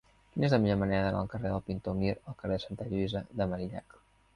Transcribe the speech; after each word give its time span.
Quina 0.35 0.47
és 0.47 0.55
la 0.55 0.59
millor 0.63 0.79
manera 0.83 1.03
d'anar 1.03 1.21
del 1.21 1.29
carrer 1.35 1.53
del 1.53 1.63
Pintor 1.69 2.01
Mir 2.03 2.17
al 2.17 2.41
carrer 2.43 2.59
de 2.61 2.67
Santa 2.67 2.93
Lluïsa 2.93 3.27
de 3.41 3.53
Marillac? 3.55 4.01